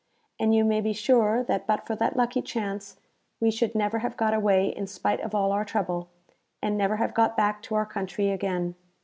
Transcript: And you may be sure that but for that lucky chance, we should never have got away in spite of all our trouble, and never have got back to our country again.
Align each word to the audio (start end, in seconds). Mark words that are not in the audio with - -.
And 0.39 0.55
you 0.55 0.65
may 0.65 0.81
be 0.81 0.93
sure 0.93 1.43
that 1.43 1.67
but 1.67 1.85
for 1.85 1.95
that 1.97 2.17
lucky 2.17 2.41
chance, 2.41 2.97
we 3.39 3.51
should 3.51 3.75
never 3.75 3.99
have 3.99 4.17
got 4.17 4.33
away 4.33 4.69
in 4.69 4.87
spite 4.87 5.19
of 5.19 5.35
all 5.35 5.51
our 5.51 5.63
trouble, 5.63 6.09
and 6.59 6.75
never 6.75 6.95
have 6.95 7.13
got 7.13 7.37
back 7.37 7.61
to 7.61 7.75
our 7.75 7.85
country 7.85 8.31
again. 8.31 8.73